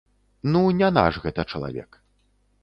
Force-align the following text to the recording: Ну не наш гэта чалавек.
Ну 0.55 0.61
не 0.79 0.89
наш 0.97 1.19
гэта 1.27 1.47
чалавек. 1.53 2.01